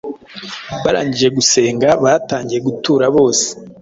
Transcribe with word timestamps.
Barangije 0.83 1.27
gusenga 1.37 1.89
batangiye 2.03 2.59
gutura 2.67 3.05
bose 3.15 3.45